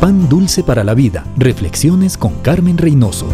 [0.00, 1.24] Pan Dulce para la Vida.
[1.36, 3.26] Reflexiones con Carmen Reynoso.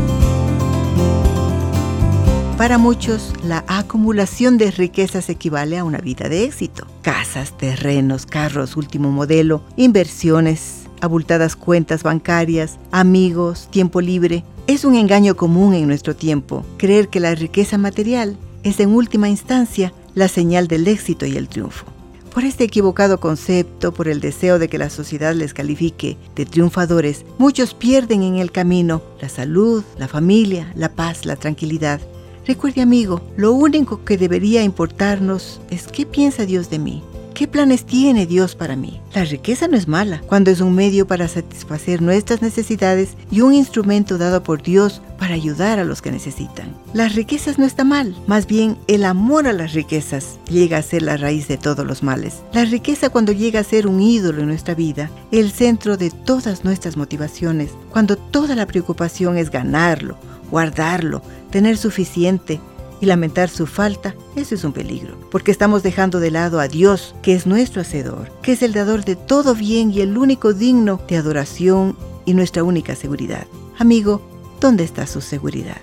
[2.57, 6.87] Para muchos, la acumulación de riquezas equivale a una vida de éxito.
[7.03, 14.43] Casas, terrenos, carros, último modelo, inversiones, abultadas cuentas bancarias, amigos, tiempo libre.
[14.67, 19.29] Es un engaño común en nuestro tiempo creer que la riqueza material es en última
[19.29, 21.94] instancia la señal del éxito y el triunfo.
[22.35, 27.25] Por este equivocado concepto, por el deseo de que la sociedad les califique de triunfadores,
[27.39, 32.01] muchos pierden en el camino la salud, la familia, la paz, la tranquilidad.
[32.45, 37.85] Recuerde amigo, lo único que debería importarnos es qué piensa Dios de mí, ¿Qué planes
[37.85, 39.01] tiene Dios para mí?
[39.13, 43.53] La riqueza no es mala cuando es un medio para satisfacer nuestras necesidades y un
[43.53, 46.77] instrumento dado por Dios para ayudar a los que necesitan.
[46.93, 51.01] Las riquezas no está mal, más bien el amor a las riquezas llega a ser
[51.01, 52.43] la raíz de todos los males.
[52.53, 56.63] La riqueza cuando llega a ser un ídolo en nuestra vida, el centro de todas
[56.63, 60.19] nuestras motivaciones, cuando toda la preocupación es ganarlo,
[60.51, 62.61] guardarlo, tener suficiente,
[63.01, 67.15] y lamentar su falta, eso es un peligro, porque estamos dejando de lado a Dios,
[67.23, 71.01] que es nuestro Hacedor, que es el dador de todo bien y el único digno
[71.09, 73.47] de adoración y nuestra única seguridad.
[73.79, 74.23] Amigo,
[74.61, 75.77] ¿dónde está su seguridad?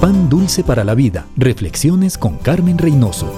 [0.00, 1.26] Pan dulce para la vida.
[1.36, 3.32] Reflexiones con Carmen Reynoso.